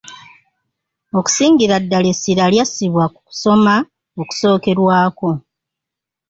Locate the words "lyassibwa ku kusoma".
2.53-3.73